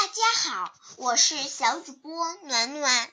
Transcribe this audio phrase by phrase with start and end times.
[0.00, 3.10] 大家好，我是小主播暖暖。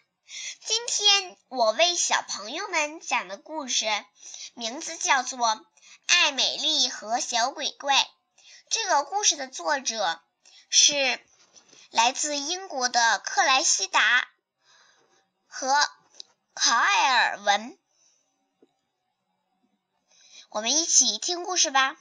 [0.64, 3.88] 今天我为小朋友们讲的故事
[4.54, 5.40] 名字叫做
[6.06, 7.96] 《爱美丽和小鬼怪》。
[8.70, 10.22] 这个故事的作者
[10.70, 11.20] 是
[11.90, 14.28] 来自英国的克莱西达
[15.48, 15.74] 和
[16.54, 17.80] 卡埃尔文。
[20.50, 21.98] 我们一起听故事吧。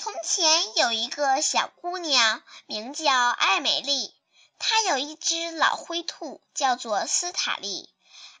[0.00, 4.14] 从前有一个小姑娘，名叫艾美丽。
[4.56, 7.92] 她有一只老灰兔，叫做斯塔利。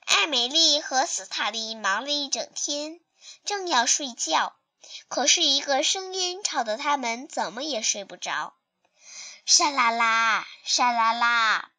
[0.06, 3.00] 艾美丽和斯塔利忙了一整天，
[3.44, 4.54] 正要睡觉，
[5.08, 8.54] 可是一个声音吵得他们怎么也睡不着。
[9.44, 11.70] 沙啦啦，沙啦啦，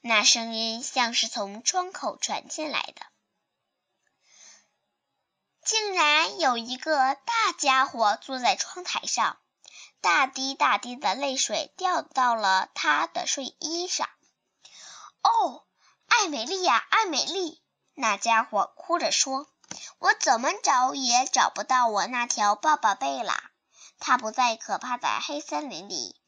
[0.00, 3.06] 那声音像是从窗口传进来的。
[5.68, 9.36] 竟然有一个大家伙坐在窗台上，
[10.00, 14.08] 大滴大滴的泪水掉到了他的睡衣上。
[15.20, 15.66] 哦，
[16.06, 17.62] 艾美丽呀，艾美丽！
[17.92, 19.46] 那家伙哭着说
[20.00, 23.50] ：“我怎么找也找不到我那条抱抱贝啦！
[23.98, 26.18] 它不在可怕的黑森林里，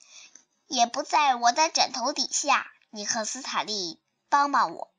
[0.67, 2.71] 也不在我的枕头底下。
[2.91, 4.93] 你和斯塔利帮帮我，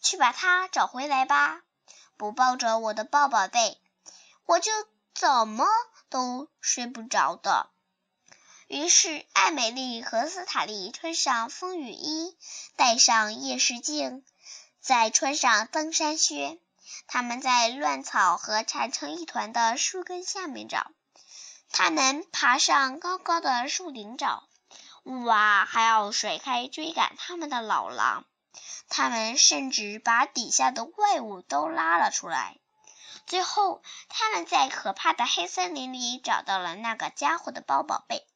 [0.00, 1.62] 去把它找回来吧！
[2.16, 3.78] 不抱着我的抱抱贝。”
[4.50, 4.72] 我就
[5.14, 5.64] 怎么
[6.08, 7.70] 都睡不着的。
[8.66, 12.36] 于是，艾美丽和斯塔利穿上风雨衣，
[12.74, 14.24] 戴上夜视镜，
[14.80, 16.58] 再穿上登山靴。
[17.06, 20.90] 他们在乱草和缠成一团的树根下面找。
[21.70, 24.48] 他们爬上高高的树顶找。
[25.04, 28.24] 哇，还要甩开追赶他们的老狼。
[28.88, 32.56] 他们甚至把底下的怪物都拉了出来。
[33.30, 38.26] 最后，他们在可怕的黑森林里找到了那个家伙的包宝贝。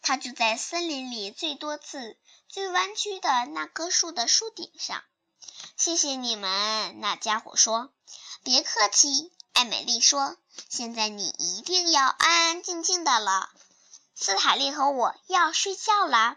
[0.00, 2.18] 他就在森林里最多刺、
[2.48, 5.04] 最弯曲的那棵树的树顶上。
[5.76, 7.92] 谢谢你们，那家伙说。
[8.42, 10.36] 别客气，艾美丽说。
[10.68, 13.48] 现在你一定要安安静静的了。
[14.16, 16.36] 斯塔利和我要睡觉了，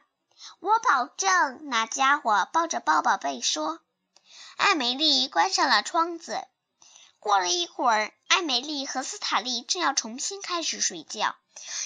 [0.59, 1.61] 我保证。
[1.71, 3.79] 那家伙抱着抱宝贝说。
[4.57, 6.45] 艾美丽关上了窗子。
[7.25, 11.35] 过了一会儿，艾美丽和斯塔利正要重新开始睡觉，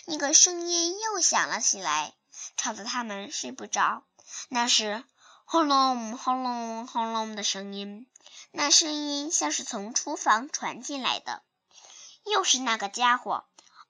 [0.05, 2.13] 一个声音又响了起来，
[2.57, 4.03] 吵得他们睡不着。
[4.49, 5.01] 那是
[5.45, 8.05] 轰隆轰隆轰隆的声音，
[8.51, 11.41] 那声音像是从厨房传进来的。
[12.25, 13.45] 又是那个家伙！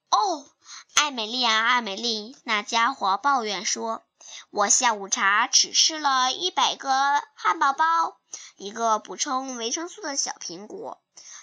[0.08, 0.46] 哦，
[0.94, 2.36] 艾美丽啊，艾美丽！
[2.44, 4.04] 那家伙抱怨说
[4.50, 8.20] ：“我下午茶只吃了一百个汉堡包，
[8.54, 11.02] 一个补充维生素的小苹果。”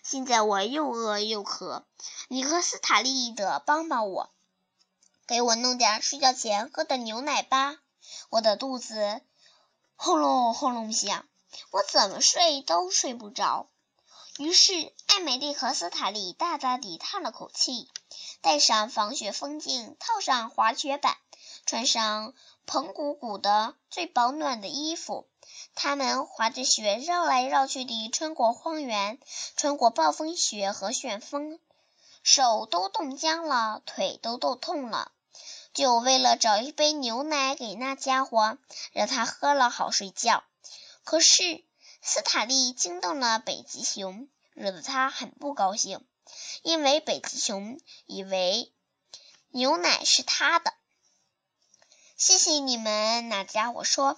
[0.10, 1.86] 现在我又饿又渴，
[2.30, 4.30] 你和斯塔利德帮帮我，
[5.28, 7.78] 给我弄点睡觉前喝的牛奶吧。
[8.30, 9.22] 我的肚子
[9.98, 11.28] 轰隆轰隆响，
[11.72, 13.68] 我怎么睡都睡不着。
[14.38, 17.90] 于是艾美丽和斯塔利大大地叹了口气，
[18.42, 21.18] 戴上防雪风镜，套上滑雪板，
[21.66, 22.36] 穿上
[22.68, 25.28] 蓬鼓鼓的最保暖的衣服。
[25.74, 29.20] 他们滑着雪，绕来绕去地穿过荒原，
[29.56, 31.60] 穿过暴风雪和旋风，
[32.22, 35.12] 手都冻僵了，腿都冻痛了，
[35.74, 38.60] 就为了找一杯牛奶给那家伙，
[38.92, 40.44] 让他喝了好睡觉。
[41.04, 41.64] 可是
[42.10, 46.08] 斯坦利惊动了北极熊，惹得他很不高兴，
[46.62, 48.72] 因为北极熊以为
[49.50, 50.74] 牛奶是他的。
[52.16, 54.18] 谢谢你们，那家伙说。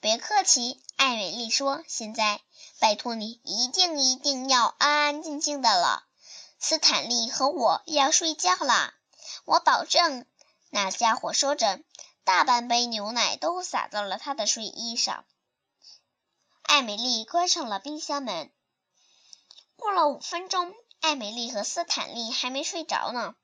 [0.00, 2.42] 别客气，艾美丽说：“现在
[2.78, 6.04] 拜托你，一定一定要安安静静的了。
[6.58, 8.92] 斯坦利和我要睡觉啦，
[9.46, 10.26] 我保证。”
[10.68, 11.80] 那家伙说着，
[12.22, 15.24] 大半杯牛奶都洒到了他的睡衣上。
[16.70, 18.48] 艾美丽关上了冰箱门。
[19.74, 23.34] 过了五分钟，艾美丽和斯坦利还没睡着呢，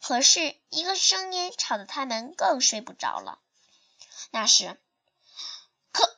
[0.00, 3.38] 可是一个声音吵得他们更睡不着了。
[4.30, 4.80] 那是。
[5.92, 6.08] 咳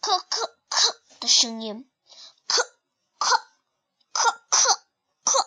[0.00, 0.24] 咳
[0.68, 1.88] 咳的声音，
[2.48, 2.58] 咳
[3.20, 3.40] 咳
[4.12, 4.80] 咳咳
[5.24, 5.46] 咳，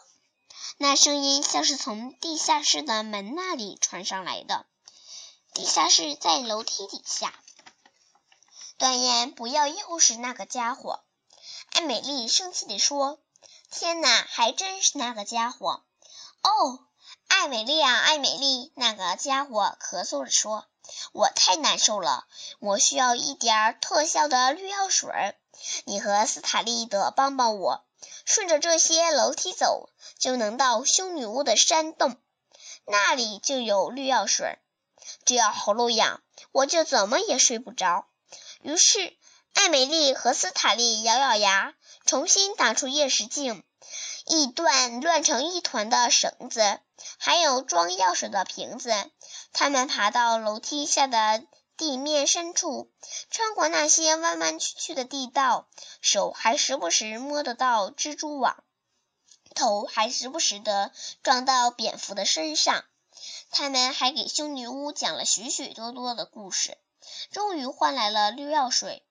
[0.77, 4.65] 那声音像是从地下室的门那里传上来的。
[5.53, 7.42] 地下室在楼梯底下。
[8.83, 10.99] 断言不要又是那个家伙！
[11.71, 13.17] 艾美丽生气地说
[13.71, 15.85] ：“天哪，还真是那个家伙！”
[16.43, 16.79] 哦，
[17.29, 18.73] 艾美丽啊，艾美丽！
[18.75, 20.65] 那个家伙咳嗽着说。
[21.13, 22.25] 我太难受了，
[22.59, 25.33] 我需要一点特效的绿药水。
[25.85, 27.85] 你和斯塔利德帮帮我，
[28.25, 32.17] 顺着这些楼梯走，就能到修女巫的山洞，
[32.83, 34.59] 那里就有绿药水。
[35.23, 36.21] 只要喉咙痒，
[36.51, 38.07] 我就怎么也睡不着。”
[38.63, 39.13] 于是，
[39.53, 41.73] 艾美丽和斯塔利咬咬牙，
[42.05, 43.61] 重新打出夜视镜，
[44.25, 46.79] 一段乱成一团的绳子，
[47.17, 49.11] 还有装药水的瓶子。
[49.51, 51.43] 他们爬到楼梯下的
[51.75, 52.89] 地面深处，
[53.29, 55.67] 穿过那些弯弯曲曲的地道，
[55.99, 58.63] 手还时不时摸得到蜘蛛网，
[59.55, 62.85] 头还时不时的撞到蝙蝠的身上。
[63.51, 66.77] 他们还给修女巫讲了许许多多的故事，
[67.31, 69.05] 终于换来了绿药水。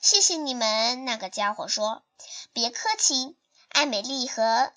[0.00, 2.02] 谢谢你们，那个家伙说。
[2.52, 3.36] 别客气，
[3.68, 4.72] 艾美丽和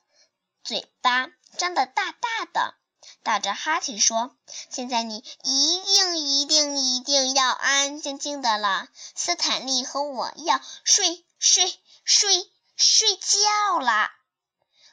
[0.64, 1.28] 嘴巴
[1.58, 2.76] 张得大大的。
[3.22, 4.36] 打着哈欠说
[4.70, 8.88] ：“现在你一定一定一定要安安静静的了。
[9.16, 11.74] 斯坦利和我要睡睡
[12.04, 14.12] 睡睡觉啦。”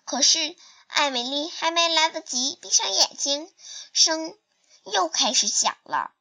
[0.05, 0.57] 可是
[0.87, 3.53] 艾美丽还没来得及闭上眼睛，
[3.93, 4.37] 声
[4.85, 6.13] 又开始响了。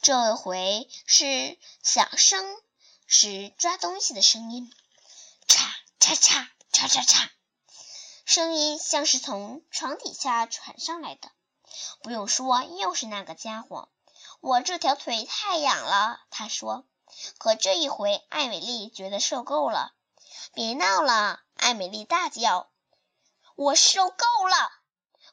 [0.00, 2.56] 这回是响声，
[3.06, 4.72] 是抓东西的声音，
[5.48, 5.58] 嚓
[6.00, 7.28] 嚓嚓嚓嚓嚓。
[8.24, 11.30] 声音像是从床底下传上来的。
[12.02, 13.88] 不用说，又是那个家伙。
[14.40, 16.84] 我这条腿太痒了，他说。
[17.38, 19.92] 可这一回，艾美丽觉得受够了。
[20.54, 22.70] 别闹了，艾美丽大叫。
[23.54, 24.72] 我受够了。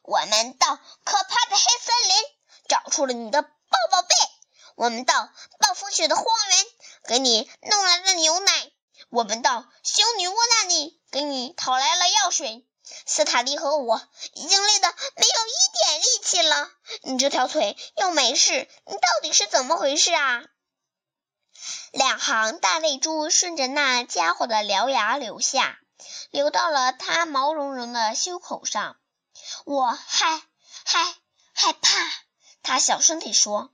[0.02, 2.16] 我们到可怕的黑森林，
[2.68, 3.50] 找出了你的抱
[3.90, 4.08] 抱贝。
[4.76, 6.66] 我们到暴风雪的荒原，
[7.08, 8.70] 给你弄来了牛奶。
[9.10, 12.66] 我们到修女巫那里，给你讨来了药水。
[13.06, 14.02] 斯塔利和我
[14.34, 16.70] 已经累得没有一点力气了，
[17.02, 20.42] 你这条腿又没事，你到底是怎么回事啊？
[21.92, 25.78] 两行大泪珠顺着那家伙的獠牙流下，
[26.30, 28.96] 流到了他毛茸茸的袖口上。
[29.64, 30.42] 我害
[30.84, 31.14] 害
[31.52, 31.90] 害怕，
[32.62, 33.72] 他小声地说。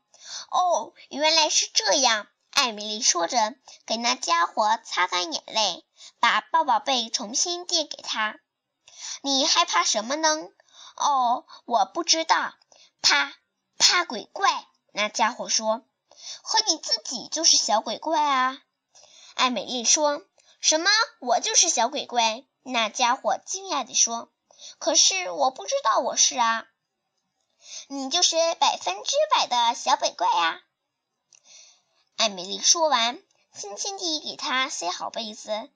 [0.50, 3.54] 哦，原来是这样，艾米丽说着，
[3.86, 5.84] 给那家伙擦干眼泪，
[6.20, 8.38] 把抱抱被重新递给他。
[9.22, 10.48] 你害怕什么呢？
[10.96, 12.54] 哦，我不知道。
[13.02, 13.34] 怕
[13.78, 14.66] 怕鬼怪？
[14.92, 15.82] 那家伙说。
[16.42, 18.58] 和你自己就是小鬼怪啊！
[19.34, 20.22] 艾美丽说。
[20.60, 20.90] 什么？
[21.20, 22.44] 我就是小鬼怪？
[22.62, 24.32] 那家伙惊讶地说。
[24.78, 26.66] 可是我不知道我是啊。
[27.88, 30.60] 你就是百分之百的小鬼怪呀！
[32.16, 33.22] 艾米丽说完，
[33.54, 35.70] 轻轻地给他塞好被子。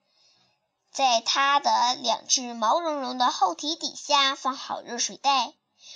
[0.91, 5.53] 在他的两只毛茸茸的后蹄底下放好热水袋。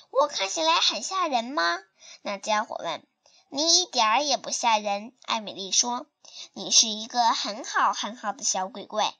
[0.09, 1.80] 我看起来很吓人吗？
[2.21, 3.06] 那家伙问。
[3.50, 6.07] 你一点儿也不吓人，艾米丽说。
[6.53, 9.13] 你是一个很好很好的小鬼怪。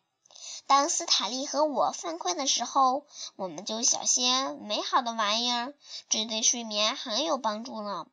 [0.68, 5.74] 当斯塔利和我犯困的时候，我们就想些美好的玩意儿，
[6.10, 8.08] 这对睡眠很有帮助呢。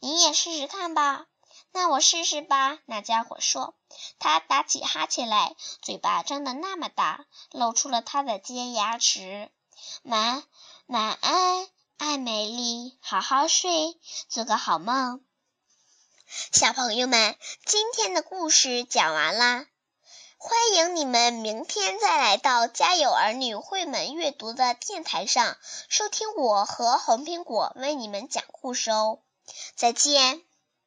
[0.00, 1.26] 你也试试看吧。
[1.74, 3.74] 那我试试吧，那家伙说。
[4.18, 9.50] 他打起哈欠来，嘴巴张得那么大，露出了他的尖牙齿。
[10.02, 10.42] 晚
[10.86, 11.68] 晚安，
[11.98, 13.98] 艾美丽，好好睡，
[14.28, 15.22] 做个好梦。
[16.52, 17.36] 小朋友们，
[17.66, 19.66] 今天的故事讲完啦，
[20.44, 25.56] 欢迎你们明天再来到家有儿女绘本阅读的电台上，
[25.88, 29.20] 收听我和红苹果为你们讲故事哦。
[29.76, 30.42] 再见。